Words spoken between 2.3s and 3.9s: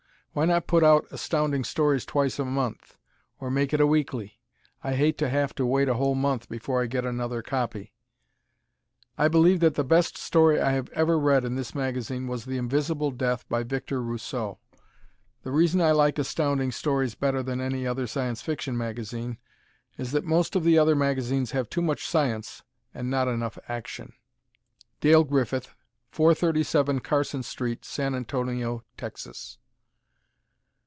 a month, or make it a